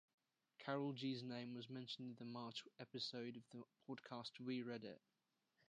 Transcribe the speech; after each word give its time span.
Carolgees' 0.57 1.21
name 1.21 1.53
was 1.53 1.69
mentioned 1.69 2.07
in 2.09 2.15
the 2.15 2.25
March 2.25 2.63
episode 2.79 3.37
of 3.37 3.43
the 3.51 3.61
podcast 3.87 4.31
WeReddit. 4.41 4.97